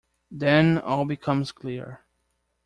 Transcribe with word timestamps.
Then 0.31 0.79
all 0.79 1.05
becomes 1.05 1.51
clear. 1.51 2.01